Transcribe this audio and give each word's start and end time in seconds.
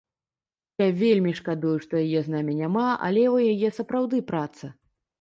Я 0.81 0.87
вельмі 1.01 1.33
шкадую, 1.41 1.75
што 1.85 1.93
яе 2.07 2.19
з 2.25 2.35
намі 2.39 2.59
няма, 2.65 2.89
але 3.05 3.23
ў 3.35 3.55
яе 3.55 3.75
сапраўды 3.81 4.17
праца. 4.35 4.77